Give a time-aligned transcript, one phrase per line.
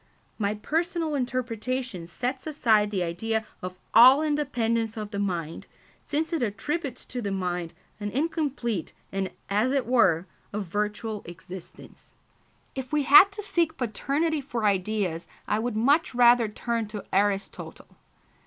[0.39, 5.67] My personal interpretation sets aside the idea of all independence of the mind,
[6.03, 12.15] since it attributes to the mind an incomplete and, as it were, a virtual existence.
[12.73, 17.89] If we had to seek paternity for ideas I would much rather turn to Aristotle.